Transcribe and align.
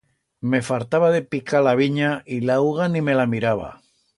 Me 0.53 0.61
fartaba 0.69 1.11
de 1.11 1.21
picar 1.21 1.61
la 1.65 1.75
vinya 1.75 2.23
y 2.25 2.39
la 2.41 2.59
uga 2.61 2.89
ni 2.89 3.01
me 3.03 3.13
la 3.13 3.27
miraba. 3.27 3.83